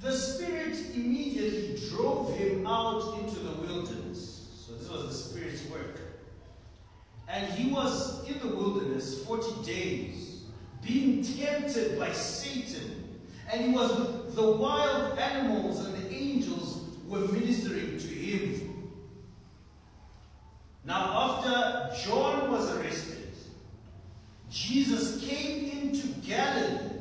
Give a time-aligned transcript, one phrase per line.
[0.00, 4.48] The Spirit immediately drove him out into the wilderness.
[4.66, 6.00] So this was the Spirit's work.
[7.28, 10.42] And he was in the wilderness 40 days,
[10.82, 13.20] being tempted by Satan.
[13.50, 18.90] And he was the wild animals, and the angels were ministering to him.
[20.84, 23.32] Now, after John was arrested,
[24.50, 26.91] Jesus came into Galilee,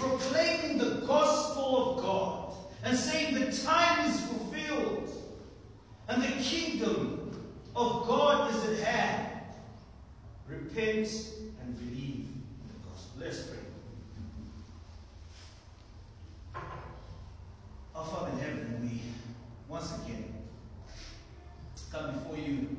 [0.00, 2.54] proclaiming the gospel of God,
[2.84, 5.10] and saying, The time is fulfilled,
[6.08, 7.30] and the kingdom
[7.76, 9.26] of God is at hand.
[10.48, 11.08] Repent
[11.60, 13.20] and believe in the gospel.
[13.20, 13.58] Let's pray.
[17.94, 19.02] Our Father in heaven, we
[19.68, 20.32] once again
[21.92, 22.76] come before you.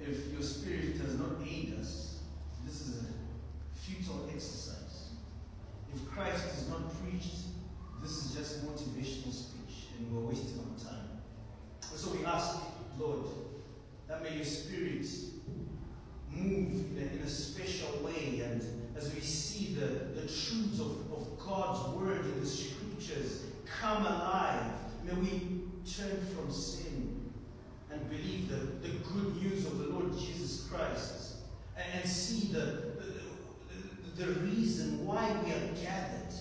[0.00, 2.18] If your spirit does not aid us,
[2.64, 4.81] this is a futile exercise.
[5.94, 7.36] If Christ is not preached,
[8.02, 11.08] this is just motivational speech, and we're wasting our time.
[11.80, 12.58] So we ask,
[12.98, 13.26] Lord,
[14.08, 15.06] that may your spirit
[16.30, 18.62] move in a, in a special way, and
[18.96, 19.86] as we see the,
[20.20, 24.72] the truths of, of God's word in the scriptures come alive,
[25.04, 27.30] may we turn from sin
[27.90, 31.34] and believe the, the good news of the Lord Jesus Christ
[31.76, 33.11] and, and see the, the,
[34.26, 36.34] the, reason why we are gathered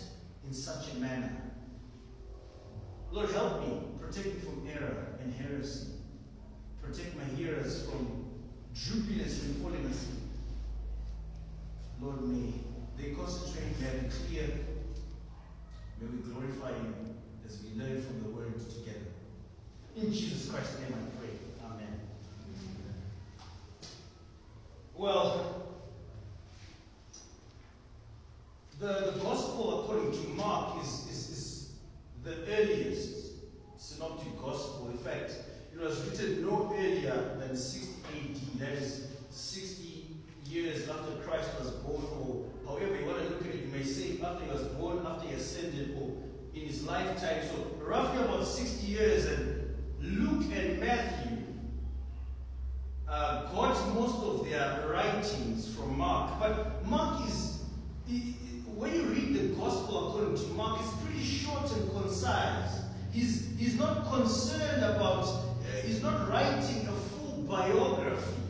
[0.46, 1.32] in such a manner.
[3.12, 5.88] Lord, help me, protect me from error and heresy.
[6.82, 8.26] Protect my hearers from
[8.76, 10.20] droopiness and falling asleep.
[12.02, 12.54] Lord, may
[12.98, 14.50] they concentrate, be clear.
[16.00, 19.00] May we glorify you as we learn from the word together.
[19.96, 21.36] In Jesus Christ's name I pray.
[21.66, 22.00] Amen.
[24.96, 25.71] Well,
[28.82, 31.72] the, the gospel according to Mark is, is, is
[32.24, 33.34] the earliest
[33.78, 34.90] synoptic gospel.
[34.90, 35.36] In fact,
[35.72, 40.08] it was written no earlier than 60 AD, that is 60
[40.46, 43.84] years after Christ was born, or however you want to look at it, you may
[43.84, 46.10] say after he was born, after he ascended, or
[46.56, 47.44] in his lifetime.
[47.48, 51.38] So roughly about 60 years, and Luke and Matthew
[53.08, 56.40] uh, got most of their writings from Mark.
[56.40, 57.60] But Mark is,
[58.82, 62.82] when you read the gospel according to Mark, it's pretty short and concise.
[63.12, 68.42] He's, he's not concerned about, uh, he's not writing a full biography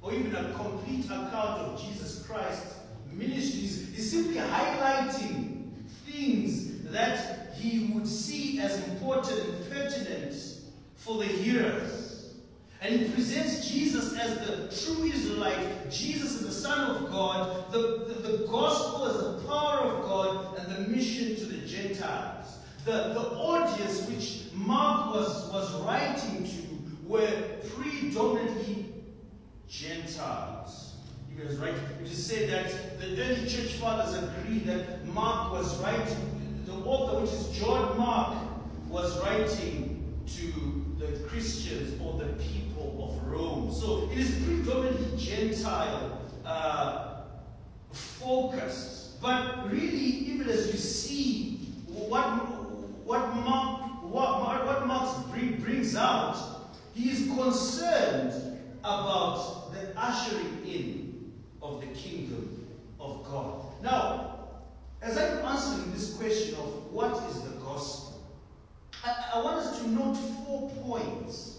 [0.00, 2.76] or even a complete account of Jesus Christ's
[3.12, 3.94] ministries.
[3.94, 5.70] He's simply highlighting
[6.06, 10.34] things that he would see as important and pertinent
[10.94, 12.32] for the hearers.
[12.80, 18.04] And he presents Jesus as the true Israelite, Jesus is the Son of God, the,
[18.08, 22.58] the, the gospel is the power of God, and the mission to the Gentiles.
[22.84, 26.66] The, the audience which Mark was, was writing to
[27.06, 28.86] were predominantly
[29.68, 30.94] Gentiles.
[31.34, 31.74] He was right.
[32.00, 37.20] It is say that the early church fathers agreed that Mark was writing, the author,
[37.20, 38.36] which is John Mark,
[38.88, 42.65] was writing to the Christians or the people
[43.36, 43.72] Rome.
[43.72, 47.20] So it is predominantly Gentile uh,
[47.92, 49.20] focused.
[49.20, 52.24] But really, even as you see what,
[53.04, 56.36] what Mark, what, what Mark bring, brings out,
[56.94, 61.32] he is concerned about the ushering in
[61.62, 62.66] of the kingdom
[63.00, 63.62] of God.
[63.82, 64.38] Now,
[65.02, 68.22] as I'm answering this question of what is the gospel,
[69.04, 71.55] I, I want us to note four points.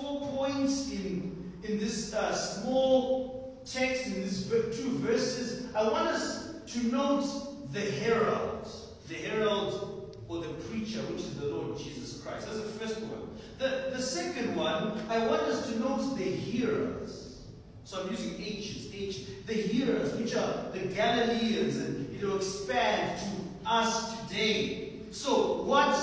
[0.00, 5.74] Four points in, in this uh, small text, in these two verses.
[5.74, 8.68] I want us to note the herald,
[9.08, 12.46] the herald or the preacher, which is the Lord Jesus Christ.
[12.46, 13.28] That's the first one.
[13.58, 17.42] The, the second one, I want us to note the hearers.
[17.84, 23.18] So I'm using H's, H, the hearers, which are the Galileans, and it will expand
[23.18, 24.92] to us today.
[25.10, 25.94] So what,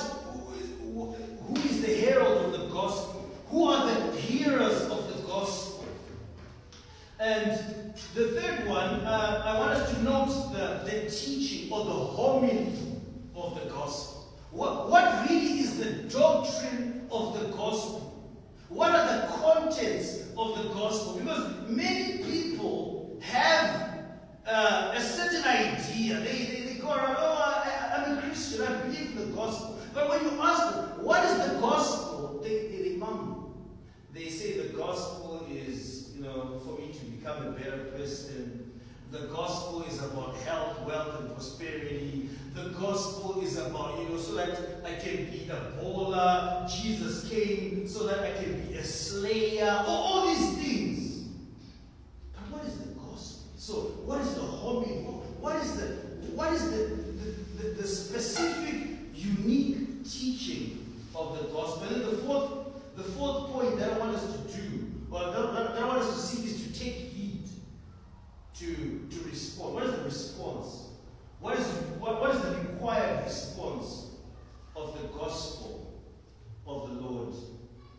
[0.93, 3.31] who is the herald of the gospel?
[3.49, 5.85] Who are the hearers of the gospel?
[7.27, 7.51] And
[8.15, 12.71] the third one, uh, I want us to note the, the teaching or the homily
[13.35, 14.33] of the gospel.
[14.51, 18.31] What, what really is the doctrine of the gospel?
[18.69, 21.19] What are the contents of the gospel?
[21.19, 24.05] Because many people have
[24.47, 26.21] uh, a certain idea.
[26.21, 29.77] They, they, they go around, oh, I, am a Christian, I believe in the gospel.
[29.93, 32.39] But when you ask them, what is the gospel?
[32.41, 33.53] They, they, they mumble.
[34.13, 38.81] They say the gospel is, you know, for me to become a better person,
[39.11, 42.29] the gospel is about health, wealth, and prosperity.
[42.55, 46.67] The gospel is about, you know, so that I can be a bowler.
[46.67, 49.83] Jesus came so that I can be a slayer.
[49.85, 51.27] All, these things.
[52.33, 53.51] But what is the gospel?
[53.57, 53.73] So,
[54.05, 55.05] what is the homage?
[55.39, 61.87] What is the what is the, the, the, the specific, unique teaching of the gospel?
[61.87, 62.51] And the fourth,
[62.95, 64.46] the fourth point that I want us to
[65.11, 67.47] that, that I want us to see, is to take heed
[68.55, 69.75] to, to respond.
[69.75, 70.87] What is the response?
[71.39, 71.65] What is,
[71.99, 74.07] what, what is the required response
[74.75, 76.01] of the gospel
[76.65, 77.35] of the Lord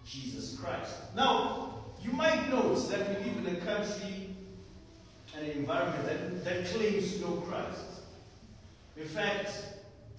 [0.04, 0.94] Jesus Christ?
[1.14, 4.34] Now, you might note that we live in a country
[5.36, 7.84] and an environment that, that claims no Christ.
[8.96, 9.50] In fact,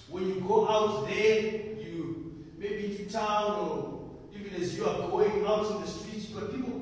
[0.09, 5.45] when you go out there, you maybe to town or even as you are going
[5.45, 6.78] out in the streets, you've got people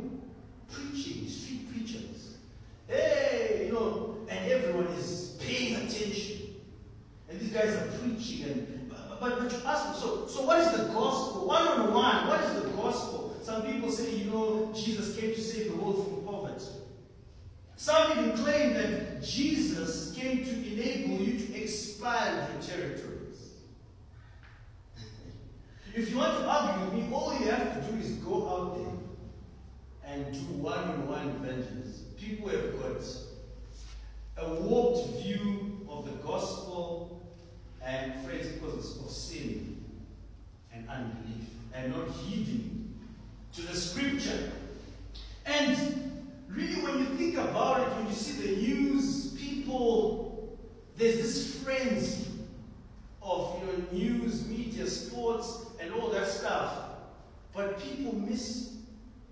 [0.72, 2.36] preaching, street preachers.
[2.88, 6.56] Hey, you know, and everyone is paying attention.
[7.30, 8.78] And these guys are preaching and
[9.20, 11.48] but, but, you ask them, so so what is the gospel?
[11.48, 13.36] One on one, what is the gospel?
[13.42, 16.66] Some people say, you know, Jesus came to save the world from poverty.
[17.76, 23.54] Some even claim that Jesus came to enable you to expand your territories.
[25.96, 28.78] if you want to argue with me, all you have to do is go out
[28.78, 28.97] there
[30.08, 32.06] and do one-on-one evangelism.
[32.18, 33.04] People have got
[34.38, 37.22] a warped view of the gospel
[37.84, 39.84] and friends because of sin
[40.74, 42.94] and unbelief and not heeding
[43.54, 44.52] to the scripture.
[45.46, 50.58] And really, when you think about it, when you see the news, people,
[50.98, 52.26] there's this frenzy
[53.22, 56.80] of you know, news, media, sports, and all that stuff.
[57.54, 58.77] But people miss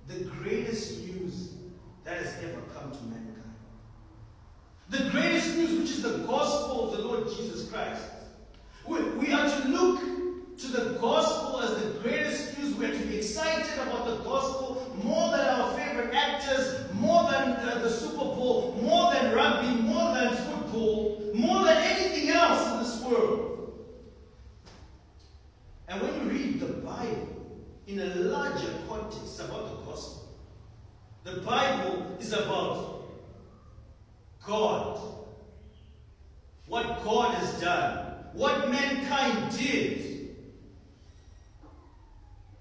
[0.08, 1.50] the greatest news
[2.04, 3.42] that has ever come to mankind.
[4.90, 8.04] The greatest news, which is the gospel of the Lord Jesus Christ.
[8.88, 12.76] We, we are to look to the gospel as the greatest news.
[12.76, 17.54] We are to be excited about the gospel more than our favorite actors, more than
[17.54, 22.80] uh, the Super Bowl, more than rugby, more than football, more than anything else in
[22.80, 23.86] this world.
[25.88, 27.35] And when you read the Bible
[27.88, 30.28] in a larger context about the gospel,
[31.24, 33.08] the Bible is about
[34.46, 35.00] God.
[36.68, 38.16] What God has done.
[38.34, 40.36] What mankind did.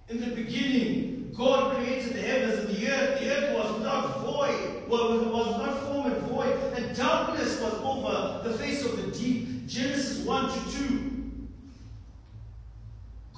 [0.08, 3.20] In the beginning, God created the heavens and the earth.
[3.20, 8.48] The earth was without void, was, was not form and void, and darkness was over
[8.48, 9.66] the face of the deep.
[9.66, 11.13] Genesis 1 to 2.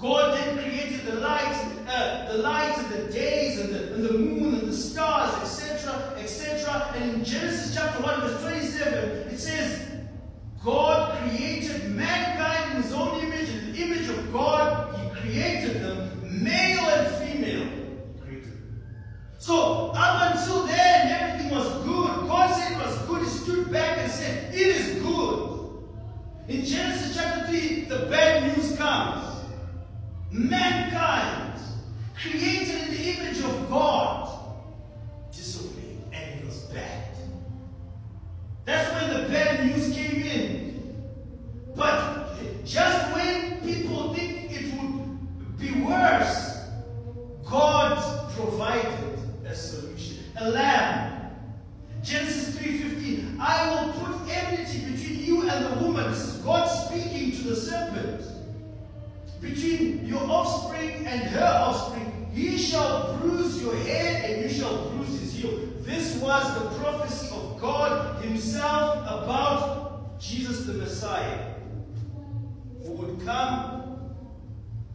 [0.00, 1.54] God then created the light,
[1.88, 6.14] uh, the light and the days and the, and the moon and the stars, etc.,
[6.19, 6.93] etc.
[6.94, 9.90] And in Genesis chapter 1, verse 27, it says,
[10.62, 16.43] God created mankind in his own image, in the image of God, he created them,
[16.43, 17.69] male and female.
[19.38, 22.26] So, up until then, everything was good.
[22.26, 23.22] God said it was good.
[23.22, 25.84] He stood back and said, It is good.
[26.48, 29.35] In Genesis chapter 3, the bad news comes.
[30.31, 31.61] Mankind,
[32.20, 34.55] created in the image of God,
[35.31, 37.17] disobeyed, and it was bad.
[38.64, 41.06] That's when the bad news came in.
[41.74, 46.58] But just when people think it would be worse,
[47.48, 50.24] God provided a solution.
[50.36, 51.31] A lamb.
[52.03, 56.10] Genesis 3.15 I will put enmity between you and the woman.
[56.10, 58.35] This is God speaking to the serpent.
[59.40, 62.28] Between your offspring and her offspring.
[62.32, 65.58] He shall bruise your head and you shall bruise his heel.
[65.81, 71.55] This was the prophecy of God himself about Jesus the Messiah.
[72.82, 74.12] Who would come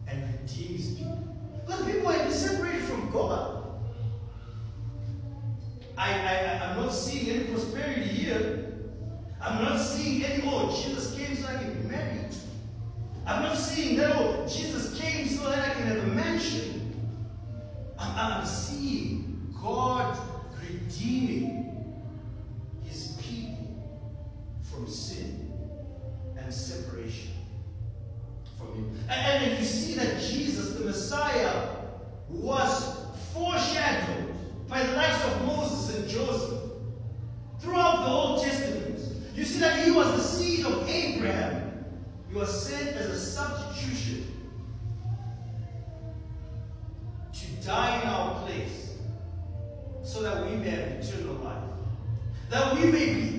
[0.06, 1.18] and redeem his people.
[1.66, 3.62] Because people are separated from God.
[5.96, 8.74] I, I, I'm not seeing any prosperity here.
[9.40, 12.34] I'm not seeing any, oh, Jesus came so I can be married.
[13.26, 16.94] I'm not seeing that, oh, Jesus came so that I can have a mansion.
[17.98, 20.18] I'm, I'm seeing God
[20.60, 22.02] redeeming
[22.82, 24.08] his people
[24.62, 25.52] from sin
[26.36, 27.30] and separation
[28.58, 28.98] from him.
[29.08, 31.76] And, and you see that Jesus, the Messiah,
[32.28, 34.34] was foreshadowed
[34.68, 36.60] by the likes of Moses and Joseph.
[37.60, 38.98] Throughout the Old Testament,
[39.36, 41.61] you see that he was the seed of Abraham.
[42.32, 44.24] He was sent as a substitution
[47.30, 48.94] to die in our place
[50.02, 51.62] so that we may have eternal life.
[52.48, 53.31] That we may be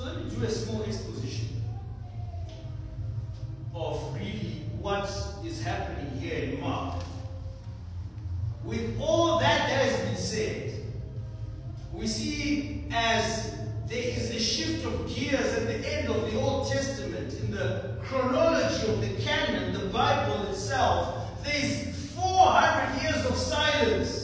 [0.00, 1.46] So let me do a small exposition
[3.74, 5.04] of really what
[5.44, 7.02] is happening here in Mark.
[8.64, 10.72] With all that that has been said,
[11.92, 13.54] we see as
[13.88, 17.98] there is a shift of gears at the end of the Old Testament in the
[18.02, 21.44] chronology of the canon, the Bible itself.
[21.44, 24.19] There's 400 years of silence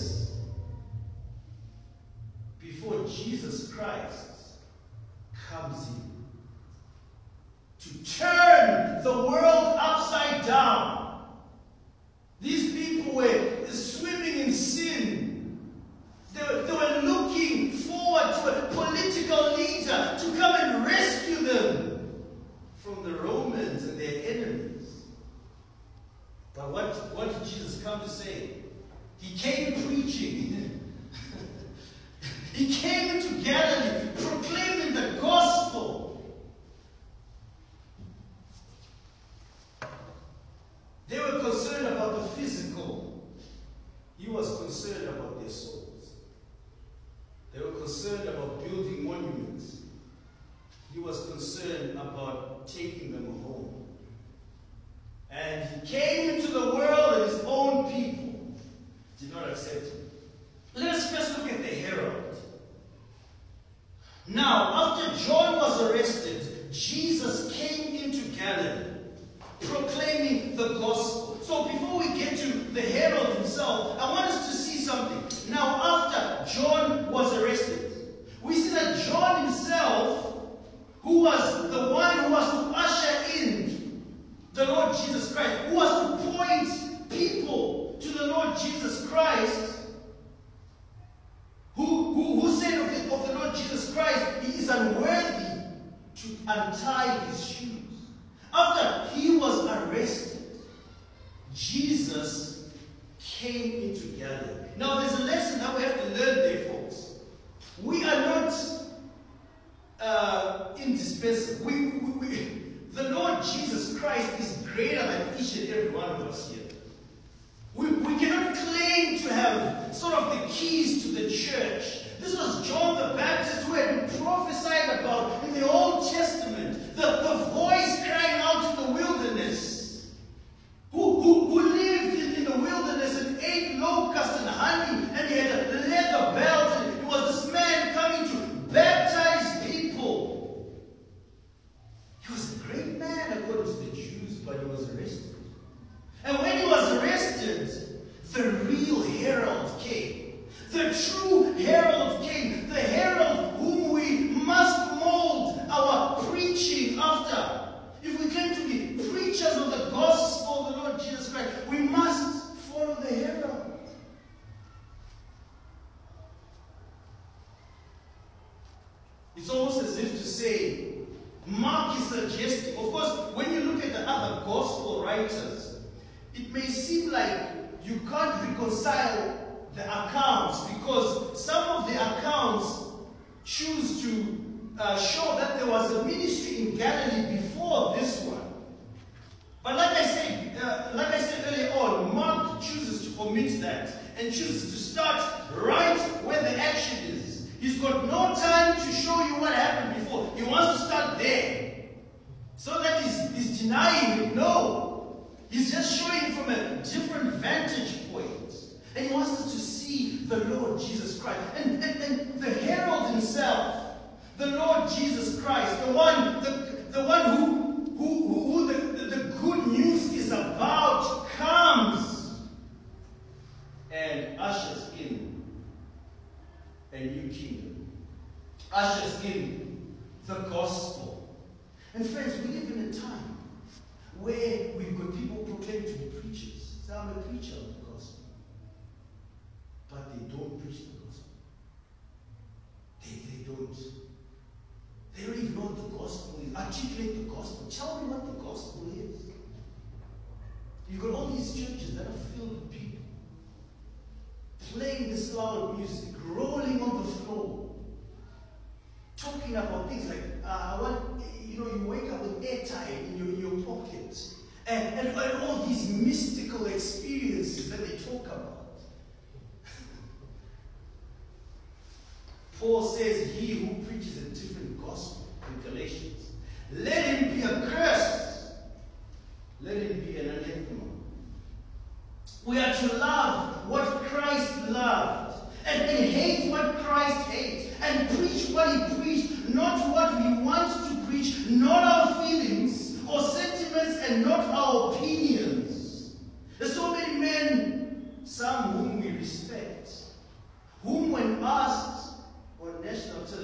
[228.76, 229.56] ashes in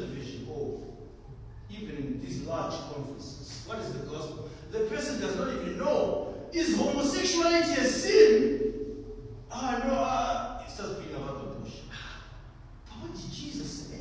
[0.02, 0.80] television or
[1.70, 4.50] even in these large conferences, what is the gospel?
[4.70, 6.34] The person does not even know.
[6.52, 9.04] Is homosexuality a sin?
[9.50, 11.74] Ah, no, uh, it starts being about the bush.
[12.86, 14.00] But what did Jesus say?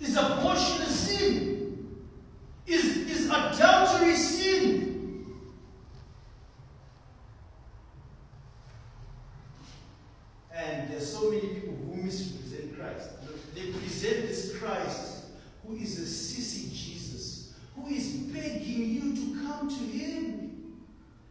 [0.00, 1.96] Is abortion a sin?
[2.66, 4.88] Is, is adultery sin?
[10.54, 13.10] And there's so many people who misrepresent Christ.
[13.54, 15.24] They present this Christ
[15.66, 20.78] who is a sissy Jesus, who is begging you to come to him.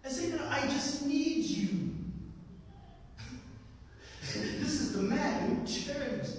[0.06, 1.96] I say, no, I just need you.
[4.34, 6.30] this is the man who turned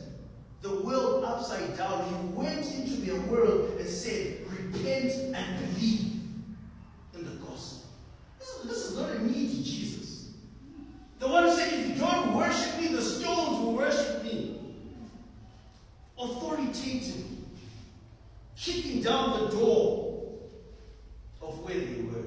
[0.62, 2.05] the world upside down.
[2.09, 6.12] He went into their world and said, repent and believe
[7.15, 7.91] in the gospel.
[8.39, 10.31] This, this is not a needy Jesus.
[11.19, 14.61] The one who said, if you don't worship me, the stones will worship me.
[16.17, 17.25] Authoritative,
[18.57, 20.39] kicking down the door
[21.41, 22.25] of where they were.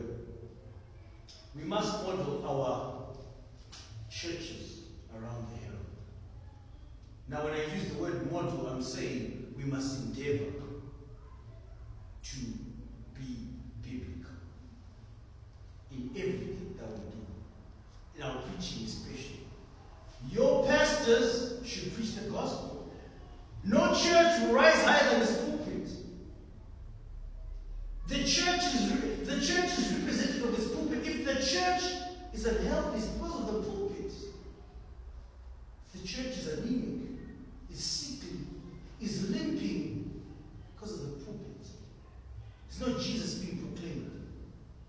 [1.56, 3.04] We must model our
[4.10, 4.84] churches
[5.14, 5.86] around the herald.
[7.28, 10.52] Now, when I use the word model, I'm saying we must endeavor
[12.24, 12.38] to
[13.20, 13.50] be
[13.82, 14.36] biblical
[15.92, 17.26] in everything that we do,
[18.16, 19.40] in our preaching especially.
[20.32, 22.90] Your pastors should preach the gospel.
[23.64, 25.90] No church will rise higher than the pulpit.
[28.08, 31.08] The church is the church is representative of this pulpit.
[31.08, 31.84] If the church
[32.34, 34.12] is unhealthy, it's because of the pulpit.
[35.94, 37.20] The church is anemic,
[37.72, 38.40] is sickly,
[39.02, 40.22] is limping
[40.74, 41.68] because of the pulpit.
[42.68, 44.12] It's not Jesus being proclaimed.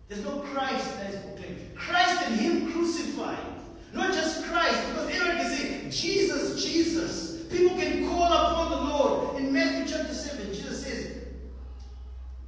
[0.09, 1.75] There's no Christ that is proclaimed.
[1.75, 3.53] Christ and Him crucified.
[3.93, 7.43] Not just Christ, because everyone can say, Jesus, Jesus.
[7.51, 9.37] People can call upon the Lord.
[9.37, 11.17] In Matthew chapter 7, Jesus says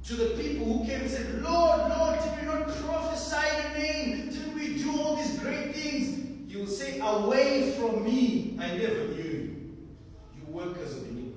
[0.05, 3.93] to the people who came and said, Lord, Lord, did we not prophesy in your
[3.93, 4.29] name?
[4.29, 6.51] Did we do all these great things?
[6.51, 9.77] You will say, Away from me, I never knew you.
[10.35, 11.35] You workers of iniquity.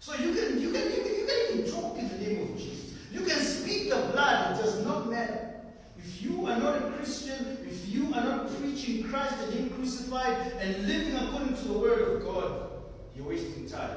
[0.00, 2.58] So you can, you can, you can, you can even talk in the name of
[2.58, 2.94] Jesus.
[3.12, 5.50] You can speak the blood, it does not matter.
[5.98, 10.52] If you are not a Christian, if you are not preaching Christ and Him crucified
[10.60, 12.70] and living according to the Word of God,
[13.14, 13.96] you're wasting time.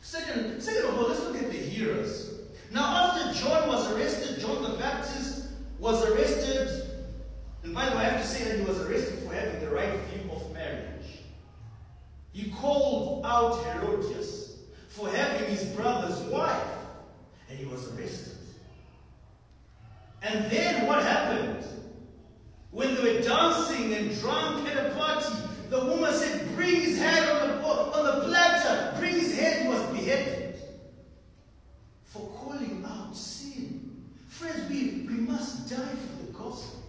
[0.00, 2.30] Second, second of all, let's look at the hearers.
[2.72, 5.48] Now, after John was arrested, John the Baptist
[5.78, 6.88] was arrested.
[7.62, 9.70] And by the way, I have to say that he was arrested for having the
[9.70, 11.20] right view of marriage.
[12.32, 16.68] He called out Herodias for having his brother's wife,
[17.48, 18.36] and he was arrested.
[20.22, 21.64] And then what happened?
[22.70, 25.34] When they were dancing and drunk at a party,
[25.70, 28.94] the woman said, Bring his head on the, on the platter.
[28.98, 29.62] Bring his head.
[29.62, 30.56] He was beheaded
[32.04, 34.04] for calling out sin.
[34.28, 36.82] Friends, we, we must die for the gospel.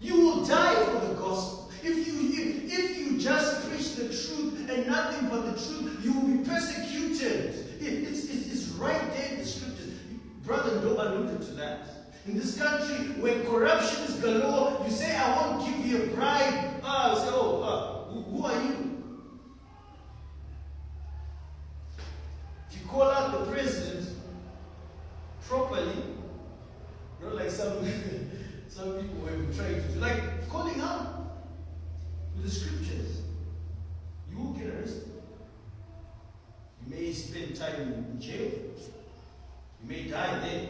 [0.00, 1.70] You will die for the gospel.
[1.82, 4.35] If you, if, if you just preach the truth
[4.68, 7.54] and nothing but the truth, you will be persecuted.
[7.80, 9.94] It, it's, it's, it's right there in the scriptures.
[10.44, 11.88] Brother Doe alluded to that.
[12.26, 16.80] In this country where corruption is galore, you say, I won't give you a bribe.
[16.82, 19.02] Ah, I say, oh, uh, who, who are you?
[22.70, 24.08] If you call out the president
[25.46, 26.02] properly,
[27.22, 27.84] not like some,
[28.68, 31.38] some people have been trying to do, like calling out
[32.34, 33.22] with the scriptures,
[34.38, 35.06] Eucharist,
[36.84, 38.50] you may spend time in jail.
[39.82, 40.68] You may die there.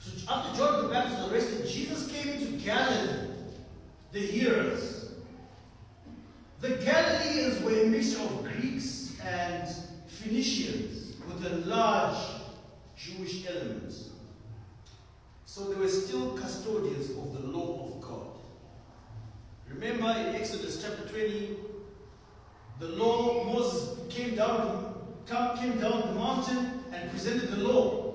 [0.00, 3.28] So after John the Baptist was arrested, Jesus came into Galilee,
[4.12, 5.10] the hearers.
[6.60, 9.68] The Galileans were a mixture of Greeks and
[10.06, 12.18] Phoenicians with a large
[12.96, 13.94] Jewish element.
[15.44, 18.37] So they were still custodians of the law of God.
[19.70, 21.56] Remember in Exodus chapter 20,
[22.80, 24.94] the law, Moses came down,
[25.26, 28.14] came down the mountain and presented the law.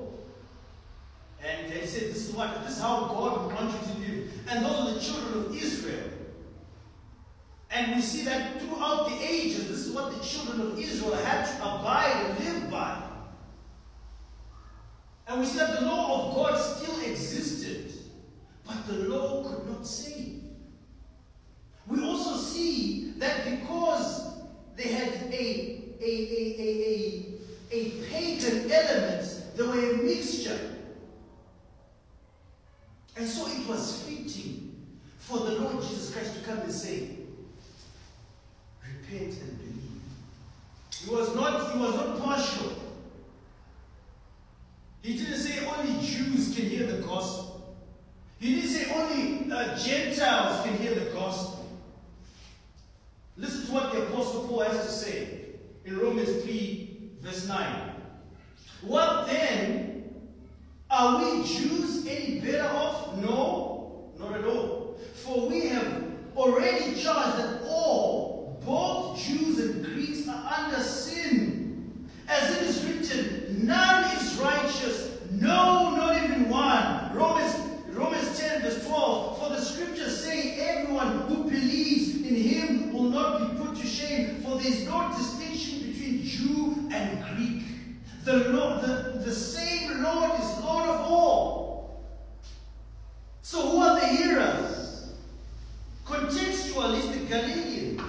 [1.43, 4.31] And they said, This is what this is how God would want you to live.
[4.49, 6.09] And those are the children of Israel.
[7.69, 11.45] And we see that throughout the ages, this is what the children of Israel had
[11.45, 13.01] to abide and live by.
[15.27, 17.91] And we see that the law of God still existed,
[18.65, 20.42] but the law could not save.
[21.87, 24.33] We also see that because
[24.75, 27.35] they had a, a, a, a,
[27.71, 30.59] a, a pagan element, they were a mixture.
[33.15, 34.75] And so it was fitting
[35.19, 37.09] for the Lord Jesus Christ to come and say,
[38.81, 40.01] repent and believe.
[41.03, 42.73] He was not, he was not partial.
[45.01, 47.75] He didn't say only Jews can hear the gospel.
[48.39, 51.62] He didn't say only uh, Gentiles can hear the gospel.
[53.35, 55.39] Listen to what the Apostle Paul has to say
[55.85, 57.91] in Romans 3, verse 9.
[58.81, 60.13] What then?
[60.89, 63.17] Are we Jews any better off?
[63.17, 64.99] No, not at all.
[65.15, 66.03] For we have
[66.35, 72.07] already charged that all, both Jews and Greeks, are under sin.
[72.27, 77.13] As it is written, none is righteous, no, not even one.
[77.15, 77.55] Romans,
[77.89, 79.39] Romans 10, verse 12.
[79.39, 84.41] For the scriptures say, everyone who believes in him will not be put to shame,
[84.41, 87.63] for there is no distinction between Jew and Greek.
[88.23, 92.03] The, Lord, the, the same Lord is Lord of all.
[93.41, 95.13] So who are the hearers?
[96.05, 98.01] Contextualistic Galileans.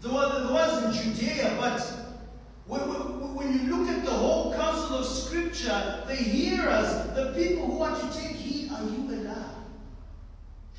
[0.00, 1.80] The, the ones in Judea, but
[2.66, 2.80] when,
[3.34, 7.94] when you look at the whole counsel of Scripture, the hearers, the people who are
[7.98, 9.44] to take heed are you and I.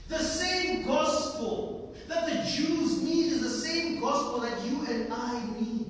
[0.08, 5.42] The same gospel that the Jews need is the same gospel that you and I
[5.60, 5.86] need.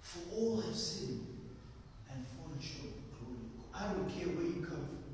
[0.00, 1.26] For all have sinned
[2.10, 3.40] and fallen short of glory.
[3.74, 5.04] I don't care where you come from.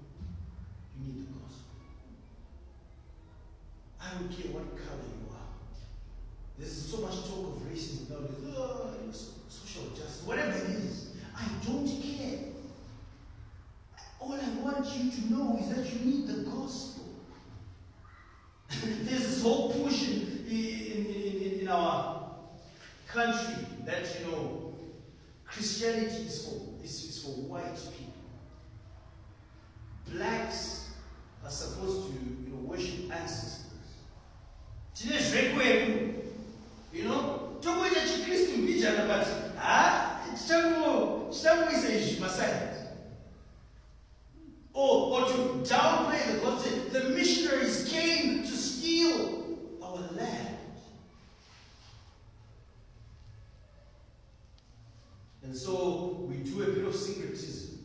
[1.00, 1.74] You need the gospel.
[4.00, 5.52] I don't care what color you are.
[6.58, 8.54] There's so much talk of racism nowadays.
[8.56, 8.92] Oh,
[9.48, 11.10] social justice, whatever it is.
[11.36, 12.38] I don't care.
[14.20, 17.04] All I want you to know is that you need the gospel.
[18.70, 22.30] There's this whole push in, in, in, in, our
[23.08, 24.74] country that, you know,
[25.82, 28.12] Christianity is for, is, is for white people.
[30.12, 30.90] Blacks
[31.44, 33.66] are supposed to, you know, worship ancestors.
[36.92, 42.72] You know, tokuita chikristu mbijana but ha chitango chitangoisa izvi maside
[44.74, 45.36] or, or to
[45.74, 50.58] downplay the concept the missionaries came to steal our land
[55.44, 57.78] and so we do a bit of syncretism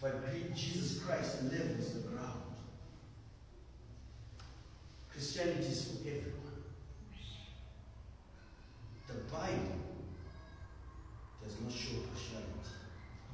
[0.00, 0.12] but
[0.54, 2.42] Jesus Christ levels the ground
[5.10, 6.46] Christianity is for everyone
[9.08, 9.76] the Bible
[11.42, 12.74] does not show partiality.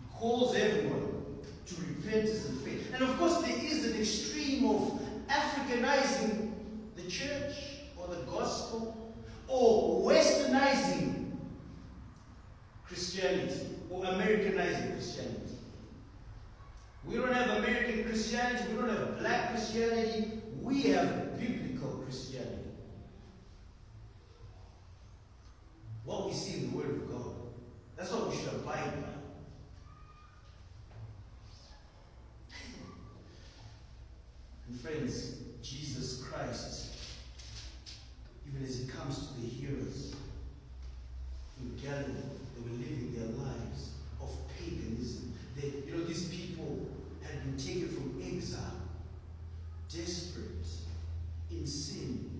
[0.02, 2.92] It calls everyone to repentance and faith.
[2.94, 6.52] And of course, there is an extreme of Africanizing
[6.96, 7.54] the church
[7.96, 9.14] or the gospel
[9.48, 11.30] or westernizing
[12.86, 15.38] Christianity or Americanizing Christianity.
[17.04, 22.62] We don't have American Christianity, we don't have black Christianity, we have biblical Christianity.
[26.04, 27.34] what we see in the Word of God.
[27.96, 29.08] That's what we should abide by.
[34.72, 36.94] And friends, Jesus Christ,
[38.48, 40.14] even as he comes to the hearers
[41.60, 42.14] in Galilee,
[42.56, 45.34] they were living their lives of paganism.
[45.60, 46.88] They, you know, these people
[47.22, 48.80] had been taken from exile,
[49.92, 50.48] desperate,
[51.50, 52.31] in sin,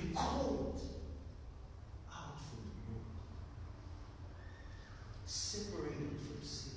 [0.00, 0.80] been called
[2.10, 3.04] out from the world,
[5.26, 6.72] separated from sin.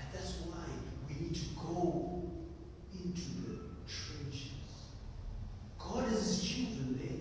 [0.00, 0.64] And that's why
[1.08, 2.30] we need to go
[2.92, 4.48] into the trenches.
[5.78, 7.18] God has his children there.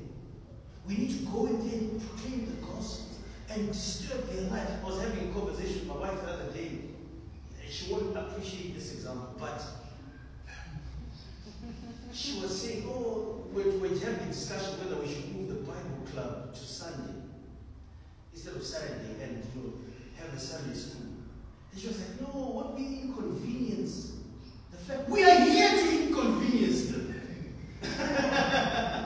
[0.87, 3.17] We need to go in there and proclaim the gospel
[3.49, 4.69] and disturb their life.
[4.83, 6.81] I was having a conversation with my wife the other day.
[7.69, 9.61] She won't appreciate this example, but
[12.13, 16.53] she was saying, oh, we were having discussion whether we should move the Bible club
[16.53, 17.13] to Sunday
[18.33, 19.73] instead of Saturday and you know,
[20.17, 21.01] have a Sunday school.
[21.71, 24.11] And she was like, no, what we inconvenience.
[24.71, 27.03] The fact we are here to inconvenience them.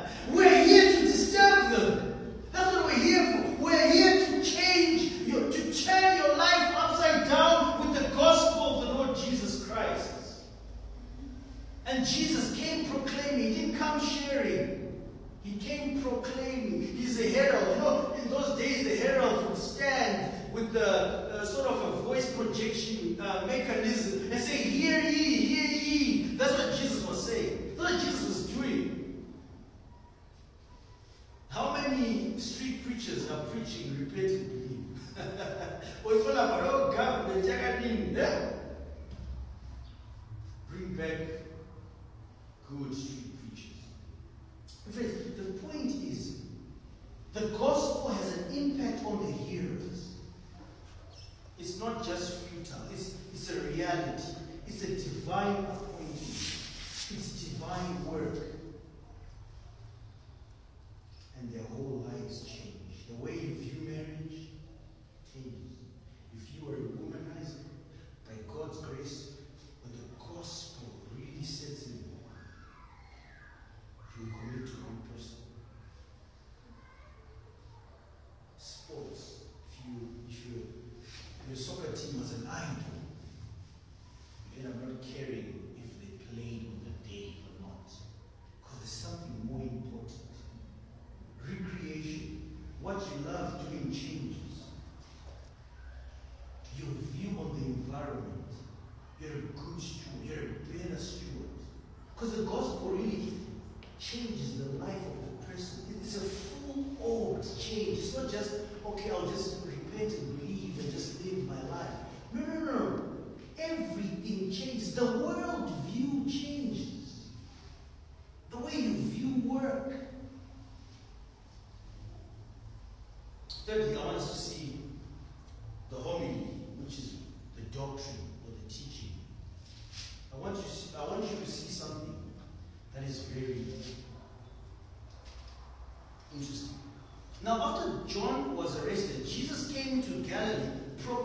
[57.61, 58.60] divine work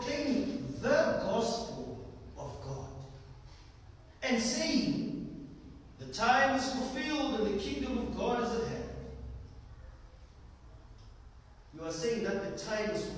[0.07, 1.99] proclaiming the gospel
[2.37, 2.87] of God
[4.23, 5.47] and saying,
[5.99, 8.83] the time is fulfilled and the kingdom of God is at hand.
[11.75, 13.16] You are saying that the time is fulfilled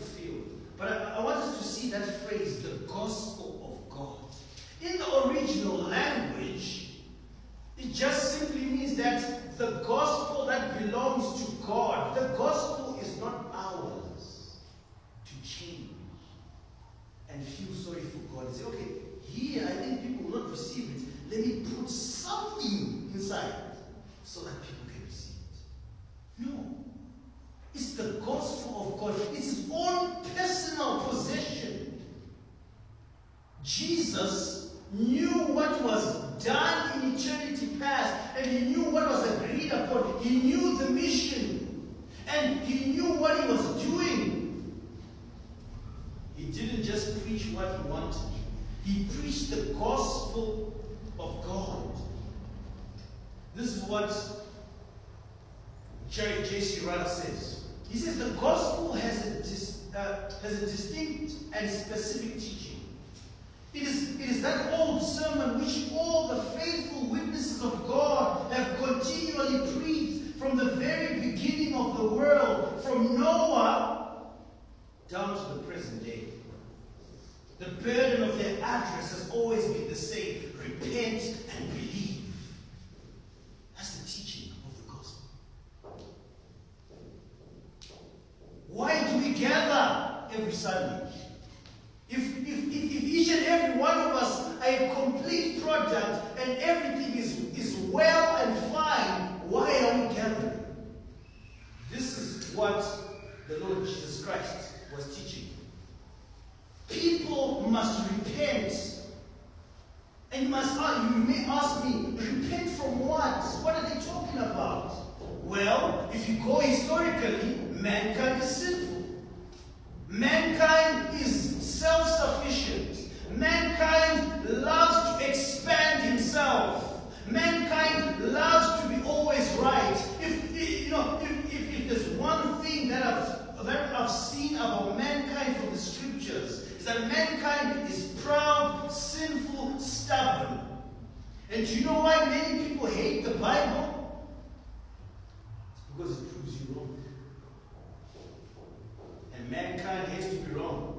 [149.89, 150.98] mankind hates to be wrong.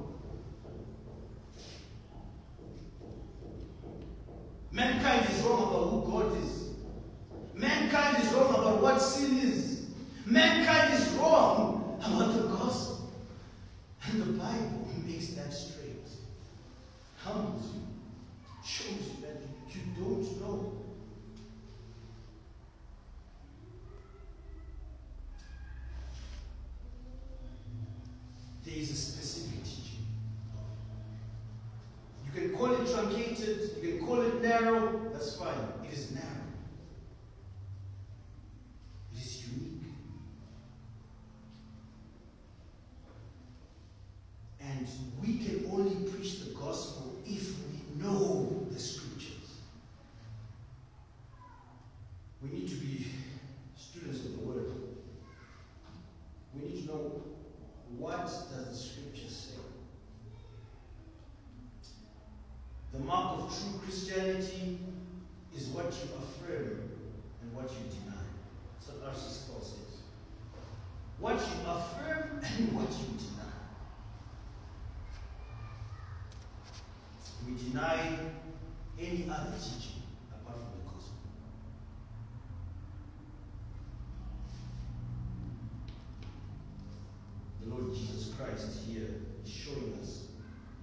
[88.50, 89.06] Christ here
[89.44, 90.24] is showing us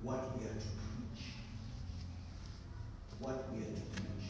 [0.01, 1.25] what we are to preach.
[3.19, 4.27] What we are to preach.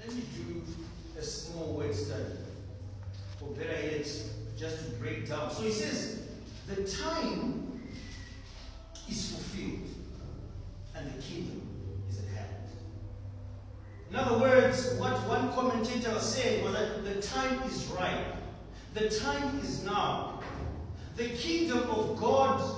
[0.00, 0.62] Let me do
[1.18, 2.24] a small word study.
[3.40, 4.06] Or better yet,
[4.58, 5.50] just to break down.
[5.50, 6.28] So he says,
[6.66, 7.80] the time
[9.08, 9.88] is fulfilled
[10.94, 11.62] and the kingdom
[12.10, 12.56] is at hand.
[14.10, 18.34] In other words, what one commentator said was that the time is ripe.
[18.94, 20.25] The time is now.
[21.16, 22.75] The kingdom of God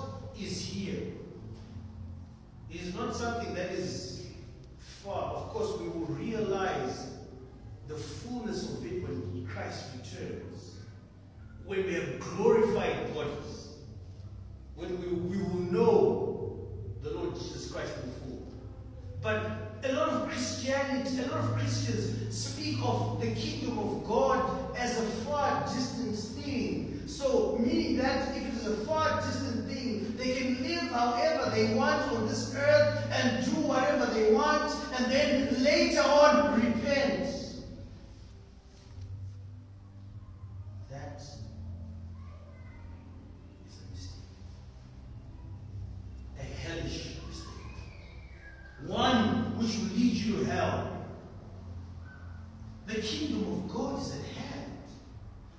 [53.09, 54.73] kingdom of God is at hand.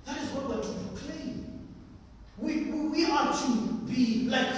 [0.04, 1.68] That is what we're to proclaim.
[2.38, 3.48] We, we, we are to
[3.86, 4.54] be like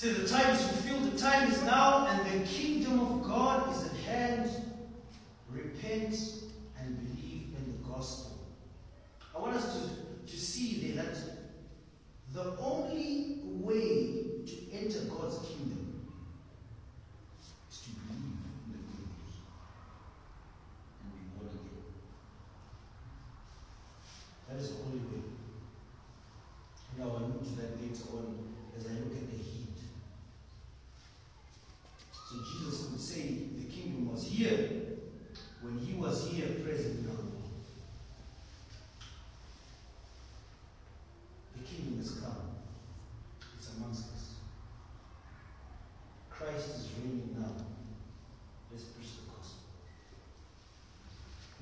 [0.00, 3.84] See, the time is fulfilled, the time is now, and the kingdom of God is
[3.84, 4.50] at hand.
[5.50, 6.14] Repent
[6.78, 8.38] and believe in the gospel.
[9.36, 11.18] I want us to, to see there that
[12.32, 16.08] the only way to enter God's kingdom
[17.70, 19.34] is to believe in the good news
[21.02, 21.84] and be born again.
[24.48, 25.24] That is the only way.
[26.98, 28.48] Now I'll move to that later on
[28.78, 29.60] as I look at the heat.
[32.30, 33.22] So Jesus could say
[34.00, 34.70] kingdom was here
[35.60, 37.16] when he was here present now.
[41.56, 42.36] The kingdom has come.
[43.58, 44.34] It's amongst us.
[46.30, 47.52] Christ is reigning now.
[48.72, 49.60] Let's preach the gospel.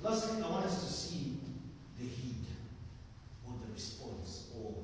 [0.01, 1.37] Lastly, I want us to see
[1.99, 2.45] the heed
[3.45, 4.75] or the response or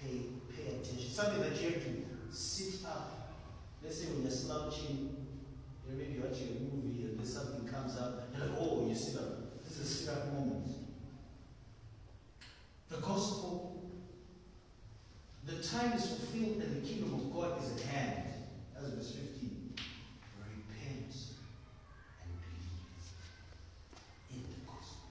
[0.00, 1.10] pay pay attention.
[1.10, 3.32] Something that you have to sit up.
[3.82, 5.26] Let's say when you're slouching,
[5.86, 8.86] you know, maybe you're watching a movie and then something comes up, you're like, oh,
[8.88, 9.62] you sit up.
[9.62, 10.66] This is a sit up moment.
[12.88, 13.90] The gospel,
[15.44, 18.24] the time is fulfilled and the kingdom of God is at hand.
[18.74, 19.74] That's verse 15.
[19.76, 21.14] Repent
[22.22, 23.06] and believe
[24.30, 25.08] in the gospel.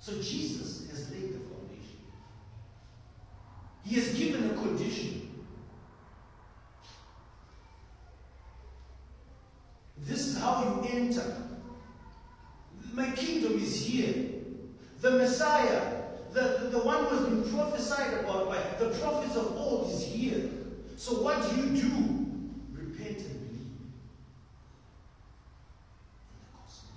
[0.00, 1.98] So Jesus has laid the foundation.
[3.84, 5.44] He has given a condition.
[9.98, 11.42] This is how you enter.
[12.92, 14.14] My kingdom is here.
[15.00, 16.02] The Messiah,
[16.32, 20.04] the, the, the one who has been prophesied about by the prophets of old, is
[20.04, 20.48] here.
[20.96, 21.90] So what do you do?
[22.72, 24.00] Repent and believe in
[26.32, 26.94] the gospel.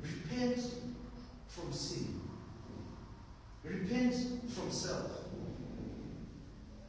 [0.00, 0.60] Repent
[1.48, 2.20] from sin.
[3.88, 4.14] Repent
[4.50, 5.12] from self.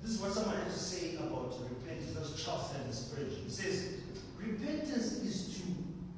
[0.01, 2.13] This is what someone had to say about repentance.
[2.13, 3.37] That was Charles Haddon Spurgeon.
[3.43, 3.93] He says,
[4.39, 5.63] Repentance is to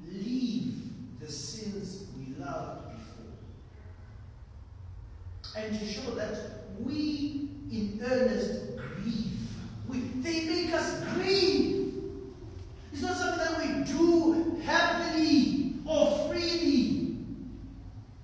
[0.09, 0.75] leave
[1.19, 3.25] the sins we loved before.
[5.57, 6.37] And to show that
[6.79, 9.37] we in earnest grieve.
[9.89, 12.03] We, they make us grieve.
[12.93, 17.17] It's not something that we do happily or freely.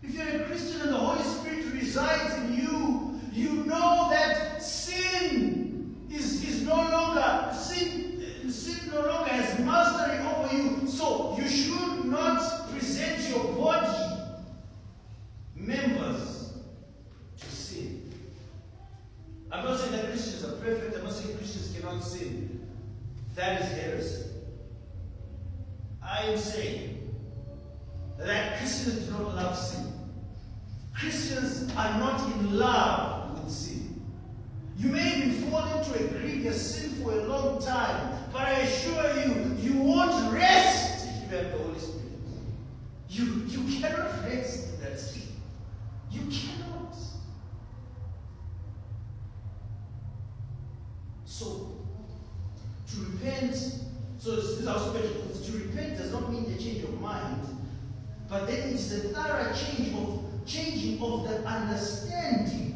[0.03, 6.05] If you're a Christian and the Holy Spirit resides in you, you know that sin
[6.11, 10.87] is, is no longer, sin, sin no longer has mastery over you.
[10.87, 14.21] So you should not present your body
[15.55, 16.53] members
[17.39, 18.13] to sin.
[19.51, 20.97] I'm not saying that Christians are perfect.
[20.97, 22.67] I'm not saying Christians cannot sin.
[23.35, 24.29] That is heresy.
[26.03, 27.15] I am saying
[28.17, 29.85] that Christians do not love sin.
[30.97, 34.01] Christians are not in love with sin.
[34.77, 39.19] You may even fall into a grievous sin for a long time, but I assure
[39.19, 42.01] you, you won't rest if you have the Holy Spirit.
[43.09, 45.23] You, you cannot rest in that sin.
[46.11, 46.95] You cannot.
[51.25, 51.77] So,
[52.89, 52.95] to
[53.25, 53.55] repent,
[54.19, 57.43] so this is special, to repent does not mean a change of mind,
[58.29, 62.71] but then it's a thorough change of changing of the understanding.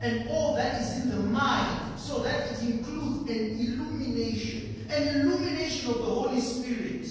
[0.00, 5.90] And all that is in the mind, so that it includes an illumination, an illumination
[5.90, 7.08] of the Holy Spirit.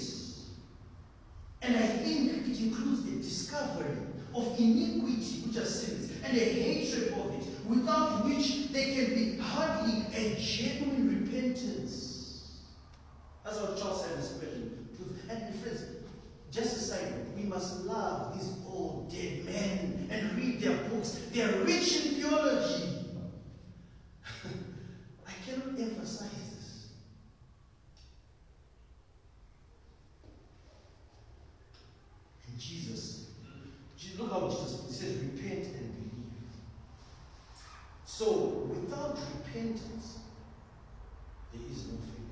[1.61, 3.97] And I think it includes the discovery
[4.35, 9.37] of iniquity, which are sins, and a hatred of it, without which there can be
[9.37, 12.61] hardly a genuine repentance.
[13.43, 14.87] That's what Charles said in his question.
[15.29, 15.83] And friends,
[16.51, 21.19] just a side we must love these old dead men and read their books.
[21.31, 22.99] They are rich in theology.
[25.27, 26.85] I cannot emphasize this.
[32.47, 33.25] And Jesus,
[34.17, 35.74] look how Jesus says, repent.
[38.17, 40.19] So, without repentance,
[41.51, 42.31] there is no faith.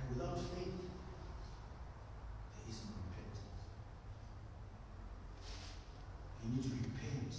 [0.00, 0.72] And without faith,
[2.56, 3.44] there is no repentance.
[6.42, 7.34] You need to repent.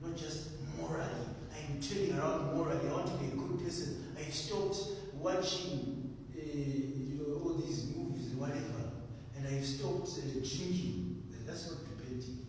[0.00, 1.26] Not just morally.
[1.50, 2.88] I'm turning around morally.
[2.88, 4.14] I want to be a good person.
[4.16, 4.78] I've stopped
[5.18, 8.92] watching uh, you know, all these movies and whatever.
[9.36, 11.24] And I've stopped uh, drinking.
[11.44, 12.44] That's not repenting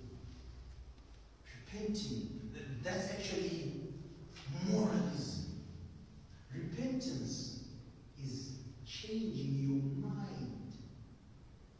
[1.76, 2.52] repenting.
[2.84, 3.74] That's actually
[4.70, 5.64] moralism.
[6.54, 7.60] Repentance
[8.24, 10.74] is changing your mind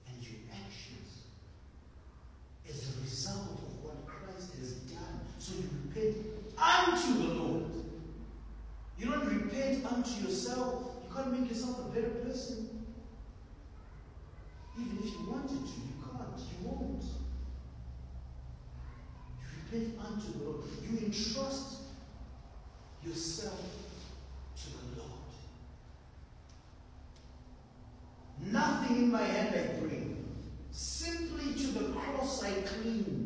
[0.08, 1.24] and your actions
[2.68, 5.20] as a result of what Christ has done.
[5.38, 6.18] So you repent
[6.58, 7.72] unto the Lord.
[8.98, 10.92] You don't repent unto yourself.
[11.04, 12.86] You can't make yourself a better person.
[14.78, 15.85] Even if you wanted to.
[19.76, 20.64] You unto the Lord.
[20.90, 21.80] You entrust
[23.06, 23.60] yourself
[24.56, 25.12] to the Lord.
[28.40, 30.26] Nothing in my hand I bring.
[30.72, 33.25] Simply to the cross I cling.